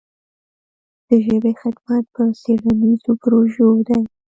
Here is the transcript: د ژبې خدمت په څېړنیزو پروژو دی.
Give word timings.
د 1.07 1.09
ژبې 1.25 1.51
خدمت 1.61 2.03
په 2.13 2.23
څېړنیزو 2.41 3.11
پروژو 3.21 3.67
دی. 3.87 4.01